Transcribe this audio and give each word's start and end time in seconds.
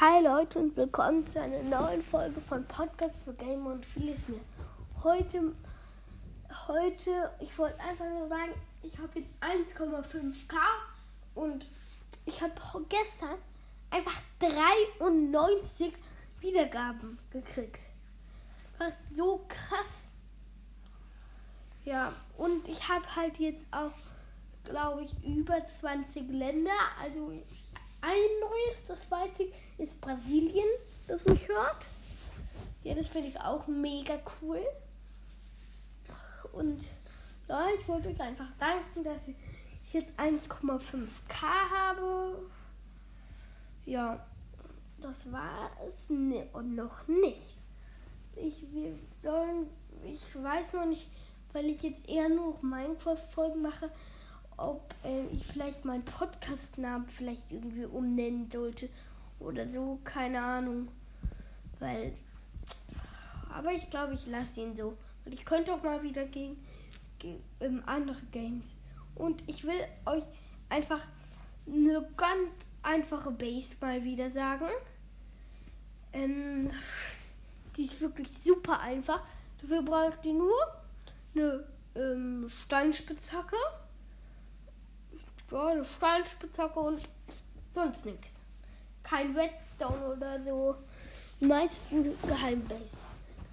Hi 0.00 0.20
Leute 0.24 0.58
und 0.58 0.76
willkommen 0.76 1.24
zu 1.24 1.40
einer 1.40 1.62
neuen 1.62 2.02
Folge 2.02 2.40
von 2.40 2.66
Podcast 2.66 3.22
für 3.22 3.32
Gamer 3.32 3.74
und 3.74 3.86
vieles 3.86 4.26
mehr. 4.26 4.40
Heute, 5.04 5.52
heute, 6.66 7.30
ich 7.38 7.56
wollte 7.56 7.78
einfach 7.78 8.04
nur 8.06 8.26
sagen, 8.26 8.54
ich 8.82 8.98
habe 8.98 9.10
jetzt 9.14 9.30
1,5k 9.40 10.56
und 11.36 11.64
ich 12.26 12.42
habe 12.42 12.52
gestern 12.88 13.38
einfach 13.88 14.16
93 14.40 15.92
Wiedergaben 16.40 17.16
gekriegt. 17.30 17.78
Was 18.78 19.10
so 19.10 19.42
krass. 19.48 20.08
Ja, 21.84 22.12
und 22.36 22.66
ich 22.68 22.88
habe 22.88 23.14
halt 23.14 23.38
jetzt 23.38 23.68
auch, 23.70 23.92
glaube 24.64 25.04
ich, 25.04 25.24
über 25.24 25.64
20 25.64 26.30
Länder. 26.30 26.72
Also 27.00 27.30
ein 28.04 28.40
neues, 28.40 28.84
das 28.86 29.10
weiß 29.10 29.30
ich, 29.38 29.52
ist 29.78 30.00
Brasilien, 30.00 30.66
das 31.08 31.24
mich 31.24 31.48
hört. 31.48 31.86
Ja, 32.82 32.94
das 32.94 33.08
finde 33.08 33.28
ich 33.28 33.40
auch 33.40 33.66
mega 33.66 34.18
cool. 34.42 34.60
Und 36.52 36.84
ja, 37.48 37.66
ich 37.78 37.88
wollte 37.88 38.10
euch 38.10 38.20
einfach 38.20 38.50
danken, 38.58 39.04
dass 39.04 39.26
ich 39.26 39.36
jetzt 39.92 40.18
1,5k 40.18 41.42
habe. 41.42 42.46
Ja, 43.86 44.24
das 45.00 45.30
war 45.32 45.70
es 45.88 46.10
ne 46.10 46.46
und 46.52 46.74
noch 46.74 47.06
nicht. 47.08 47.56
Ich, 48.36 48.72
wir 48.72 48.94
sollen, 49.20 49.68
ich 50.04 50.42
weiß 50.42 50.74
noch 50.74 50.86
nicht, 50.86 51.08
weil 51.52 51.66
ich 51.66 51.82
jetzt 51.82 52.08
eher 52.08 52.28
nur 52.28 52.58
Minecraft-Folgen 52.62 53.62
mache, 53.62 53.90
ob 54.56 54.94
äh, 55.04 55.26
ich 55.32 55.44
vielleicht 55.46 55.84
meinen 55.84 56.04
Podcast-Namen 56.04 57.06
vielleicht 57.08 57.50
irgendwie 57.50 57.84
umnennen 57.84 58.50
sollte 58.50 58.88
oder 59.40 59.68
so, 59.68 59.98
keine 60.04 60.42
Ahnung. 60.42 60.88
Weil, 61.78 62.14
aber 63.52 63.72
ich 63.72 63.90
glaube, 63.90 64.14
ich 64.14 64.26
lasse 64.26 64.60
ihn 64.60 64.72
so. 64.72 64.96
Und 65.24 65.32
ich 65.32 65.44
könnte 65.44 65.72
auch 65.72 65.82
mal 65.82 66.02
wieder 66.02 66.24
gegen, 66.26 66.56
gegen 67.18 67.42
ähm, 67.60 67.82
andere 67.86 68.20
Games. 68.32 68.76
Und 69.14 69.42
ich 69.48 69.64
will 69.64 69.80
euch 70.06 70.24
einfach 70.68 71.00
eine 71.66 72.06
ganz 72.16 72.50
einfache 72.82 73.30
Base 73.30 73.76
mal 73.80 74.02
wieder 74.04 74.30
sagen. 74.30 74.68
Ähm, 76.12 76.70
die 77.76 77.84
ist 77.84 78.00
wirklich 78.00 78.28
super 78.38 78.80
einfach. 78.80 79.22
Dafür 79.60 79.82
braucht 79.82 80.24
ihr 80.24 80.34
nur 80.34 80.54
eine 81.34 81.64
ähm, 81.94 82.46
Steinspitzhacke 82.48 83.56
ja, 85.50 85.66
eine 85.66 85.84
Steinspitzhacke 85.84 86.80
und 86.80 87.08
sonst 87.72 88.04
nichts. 88.06 88.30
Kein 89.02 89.36
Redstone 89.36 90.16
oder 90.16 90.42
so. 90.42 90.76
Die 91.40 91.46
meisten 91.46 92.16
Geheimbase. 92.22 92.98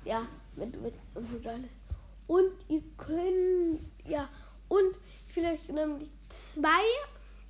Ja, 0.05 0.25
mit 0.55 0.75
Redstone 0.75 1.27
und 1.35 1.47
alles. 1.47 1.69
Und 2.27 2.51
ihr 2.69 2.83
könnt, 2.97 3.81
ja, 4.05 4.29
und 4.69 4.95
vielleicht 5.27 5.69
nämlich 5.69 6.09
zwei 6.29 6.83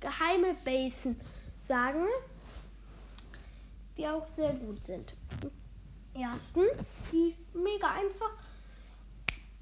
geheime 0.00 0.54
Basen 0.64 1.20
sagen, 1.60 2.06
die 3.96 4.06
auch 4.08 4.26
sehr 4.26 4.52
gut 4.54 4.84
sind. 4.84 5.14
Erstens, 6.14 6.90
die 7.12 7.28
ist 7.28 7.54
mega 7.54 7.92
einfach. 7.92 8.32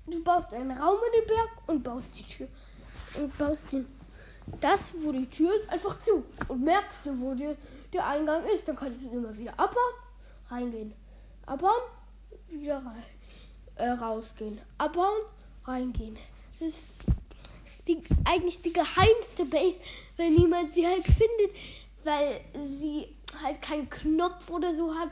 Du 0.07 0.23
baust 0.25 0.53
einen 0.55 0.77
Raum 0.77 0.99
in 1.07 1.21
den 1.21 1.29
Berg 1.29 1.51
und 1.69 1.83
baust 1.83 2.19
die 2.19 2.25
Tür 2.25 2.49
und 3.15 3.37
baust 3.37 3.71
den 3.71 3.87
das, 4.61 4.93
wo 5.03 5.13
die 5.13 5.29
Tür 5.29 5.55
ist, 5.55 5.69
einfach 5.69 5.99
zu. 5.99 6.25
Und 6.49 6.65
merkst 6.65 7.07
du, 7.07 7.21
wo 7.21 7.35
die, 7.35 7.55
der 7.93 8.07
Eingang 8.07 8.45
ist, 8.47 8.67
dann 8.67 8.77
kannst 8.77 9.03
du 9.03 9.11
immer 9.11 9.37
wieder 9.37 9.53
abbauen, 9.59 9.95
reingehen. 10.49 10.93
Abbauen, 11.47 11.83
wieder 12.51 12.77
rein, 12.77 13.05
äh, 13.77 13.91
rausgehen. 13.91 14.61
Abbauen, 14.79 15.23
reingehen. 15.65 16.17
Das 16.59 16.69
ist 16.69 17.05
die, 17.87 18.03
eigentlich 18.25 18.61
die 18.63 18.73
geheimste 18.73 19.45
Base, 19.45 19.79
wenn 20.17 20.35
niemand 20.35 20.73
sie 20.73 20.87
halt 20.87 21.05
findet, 21.05 21.57
weil 22.05 22.41
sie 22.79 23.15
halt 23.43 23.63
keinen 23.63 23.89
Knopf 23.89 24.49
oder 24.51 24.75
so 24.75 24.95
hat. 24.95 25.11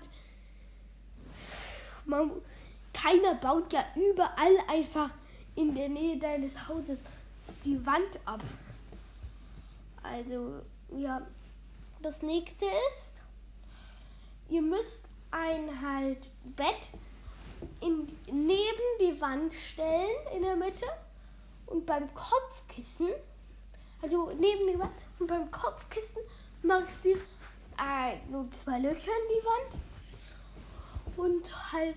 Man, 2.05 2.31
keiner 2.93 3.35
baut 3.35 3.73
ja 3.73 3.85
überall 3.95 4.59
einfach 4.67 5.11
in 5.55 5.75
der 5.75 5.89
Nähe 5.89 6.19
deines 6.19 6.69
Hauses 6.69 6.99
die 7.65 7.85
Wand 7.85 8.19
ab. 8.25 8.41
Also, 10.11 10.63
ja, 10.97 11.27
das 12.01 12.23
nächste 12.23 12.65
ist, 12.65 13.21
ihr 14.49 14.63
müsst 14.63 15.05
ein 15.31 15.83
halt 15.83 16.19
Bett 16.57 16.81
in, 17.81 18.07
neben 18.27 18.89
die 19.01 19.21
Wand 19.21 19.53
stellen 19.53 20.17
in 20.35 20.43
der 20.43 20.57
Mitte 20.57 20.87
und 21.67 21.85
beim 21.85 22.09
Kopfkissen, 22.15 23.09
also 24.01 24.31
neben 24.39 24.67
die 24.67 24.79
Wand 24.79 24.93
und 25.19 25.27
beim 25.27 25.51
Kopfkissen 25.51 26.23
macht 26.63 27.05
ihr 27.05 27.17
äh, 27.17 28.17
so 28.31 28.47
zwei 28.51 28.79
Löcher 28.79 29.11
in 29.11 29.29
die 29.29 29.45
Wand 29.45 29.83
und 31.17 31.73
halt 31.73 31.97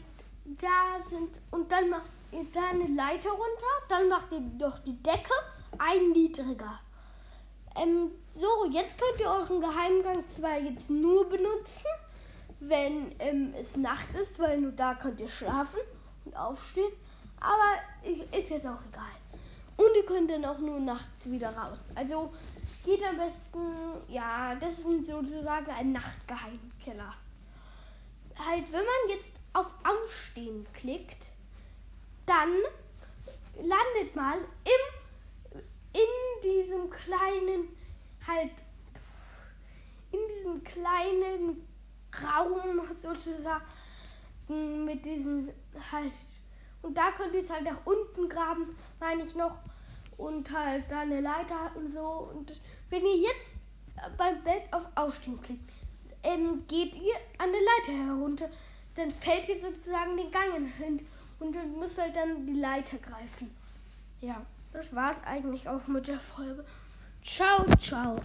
da 0.59 1.01
sind 1.07 1.38
und 1.51 1.72
dann 1.72 1.89
macht 1.89 2.09
ihr 2.31 2.45
da 2.51 2.69
eine 2.72 2.88
Leiter 2.88 3.29
runter, 3.29 3.72
dann 3.88 4.09
macht 4.09 4.31
ihr 4.31 4.41
durch 4.41 4.79
die 4.79 5.01
Decke 5.01 5.33
ein 5.78 6.11
niedriger. 6.11 6.79
Ähm, 7.75 8.11
so, 8.33 8.65
jetzt 8.71 8.97
könnt 8.99 9.19
ihr 9.19 9.29
euren 9.29 9.61
Geheimgang 9.61 10.27
zwar 10.27 10.59
jetzt 10.59 10.89
nur 10.89 11.29
benutzen, 11.29 11.87
wenn 12.59 13.15
ähm, 13.19 13.53
es 13.59 13.77
Nacht 13.77 14.13
ist, 14.19 14.39
weil 14.39 14.59
nur 14.59 14.71
da 14.71 14.95
könnt 14.95 15.21
ihr 15.21 15.29
schlafen 15.29 15.79
und 16.25 16.35
aufstehen. 16.35 16.91
Aber 17.39 18.37
ist 18.37 18.49
jetzt 18.49 18.67
auch 18.67 18.79
egal. 18.89 19.21
Und 19.77 19.95
ihr 19.95 20.05
könnt 20.05 20.29
dann 20.29 20.45
auch 20.45 20.59
nur 20.59 20.79
nachts 20.79 21.29
wieder 21.29 21.49
raus. 21.49 21.79
Also 21.95 22.31
geht 22.85 23.03
am 23.03 23.17
besten, 23.17 23.59
ja, 24.09 24.55
das 24.55 24.79
ist 24.79 25.05
sozusagen 25.05 25.71
ein 25.71 25.91
Nachtgeheimkeller. 25.91 27.13
Halt, 28.37 28.71
wenn 28.71 28.85
man 28.85 29.09
jetzt 29.09 29.33
auf 29.53 29.67
Aufstehen 29.83 30.67
klickt, 30.73 31.25
dann 32.25 32.51
landet 33.55 34.15
man 34.15 34.35
im 34.35 34.91
diesem 36.44 36.90
kleinen, 36.90 37.69
halt, 38.28 38.52
in 40.12 40.19
diesem 40.38 40.63
kleinen 40.63 41.68
Raum 42.24 42.81
sozusagen 42.96 43.63
mit 44.85 45.06
diesen 45.06 45.50
halt. 45.91 46.13
Und 46.81 46.97
da 46.97 47.12
könnt 47.12 47.34
ihr 47.34 47.41
es 47.41 47.50
halt 47.50 47.63
nach 47.63 47.85
unten 47.85 48.28
graben, 48.28 48.75
meine 49.00 49.24
ich 49.24 49.35
noch. 49.35 49.59
Und 50.18 50.52
halt 50.52 50.85
da 50.90 51.02
eine 51.02 51.22
Leiter 51.22 51.72
und 51.75 51.94
so. 51.94 52.29
Und 52.34 52.59
wenn 52.90 53.06
ihr 53.06 53.18
jetzt 53.18 53.56
beim 54.18 54.44
Bett 54.44 54.63
auf 54.72 54.85
Aufstehen 54.96 55.41
klickt, 55.41 55.72
ähm, 56.23 56.63
geht 56.68 56.96
ihr 56.96 57.16
an 57.38 57.52
der 57.52 57.62
Leiter 57.62 58.06
herunter. 58.06 58.50
Dann 58.96 59.09
fällt 59.09 59.47
ihr 59.47 59.58
sozusagen 59.58 60.18
den 60.18 60.29
Gang 60.29 60.72
hin. 60.78 61.08
Und 61.40 61.56
ihr 61.56 61.63
müsst 61.63 61.97
halt 61.97 62.16
dann 62.16 62.46
die 62.46 62.59
Leiter 62.59 62.97
greifen. 62.97 63.50
Ja. 64.19 64.46
Das 64.73 64.95
war's 64.95 65.17
eigentlich 65.25 65.67
auch 65.67 65.87
mit 65.87 66.07
der 66.07 66.19
Folge. 66.19 66.63
Ciao, 67.21 67.65
ciao. 67.77 68.21